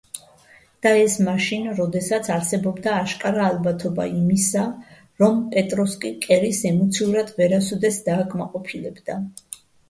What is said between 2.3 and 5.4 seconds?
არსებობდა აშკარა ალბათობა იმისა, რომ